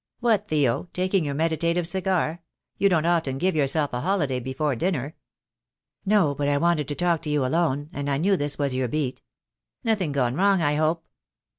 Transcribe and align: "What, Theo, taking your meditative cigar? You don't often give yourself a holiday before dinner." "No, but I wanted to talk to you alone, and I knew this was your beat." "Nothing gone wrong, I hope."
"What, 0.19 0.47
Theo, 0.47 0.89
taking 0.93 1.25
your 1.25 1.35
meditative 1.35 1.87
cigar? 1.87 2.41
You 2.79 2.89
don't 2.89 3.05
often 3.05 3.37
give 3.37 3.55
yourself 3.55 3.93
a 3.93 3.99
holiday 4.01 4.39
before 4.39 4.75
dinner." 4.75 5.15
"No, 6.07 6.33
but 6.33 6.49
I 6.49 6.57
wanted 6.57 6.87
to 6.87 6.95
talk 6.95 7.21
to 7.21 7.29
you 7.29 7.45
alone, 7.45 7.87
and 7.93 8.09
I 8.09 8.17
knew 8.17 8.35
this 8.35 8.57
was 8.57 8.73
your 8.73 8.87
beat." 8.87 9.21
"Nothing 9.83 10.11
gone 10.11 10.33
wrong, 10.33 10.59
I 10.59 10.73
hope." 10.73 11.05